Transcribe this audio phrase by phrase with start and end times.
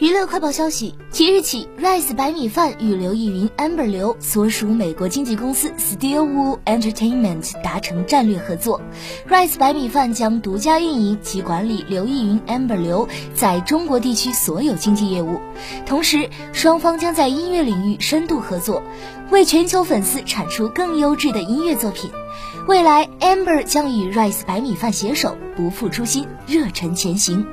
[0.00, 8.80] 娱乐快报消息：即日起，Rise 白米饭与刘逸云 Amber 刘所属美国经纪公司 Steel Wool Entertainment 达成战略合作。
[9.28, 15.40] Rise 白米饭将独家运营及管理刘逸云 Amber 刘在中国地区所有经纪业务，
[15.84, 18.84] 同时双方将在音乐领域深度合作，
[19.30, 22.08] 为全球粉丝产出更优质的音乐作品。
[22.68, 27.44] 未来 Amber 将与 Rise 白米饭携手，不负初心，热忱前行。